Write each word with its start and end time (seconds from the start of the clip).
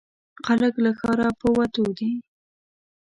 خلک 0.45 0.73
له 0.83 0.91
ښاره 0.99 1.29
په 1.39 1.47
وتو 1.57 1.85
دي. 1.97 2.11